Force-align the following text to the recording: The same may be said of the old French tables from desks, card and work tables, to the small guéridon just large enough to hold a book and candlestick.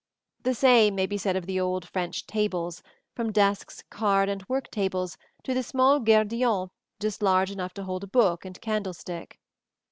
The 0.41 0.55
same 0.55 0.95
may 0.95 1.05
be 1.05 1.19
said 1.19 1.35
of 1.35 1.45
the 1.45 1.59
old 1.59 1.87
French 1.87 2.25
tables 2.25 2.81
from 3.13 3.31
desks, 3.31 3.83
card 3.91 4.29
and 4.29 4.43
work 4.49 4.71
tables, 4.71 5.15
to 5.43 5.53
the 5.53 5.61
small 5.61 5.99
guéridon 5.99 6.69
just 6.99 7.21
large 7.21 7.51
enough 7.51 7.75
to 7.75 7.83
hold 7.83 8.03
a 8.03 8.07
book 8.07 8.43
and 8.43 8.59
candlestick. 8.61 9.37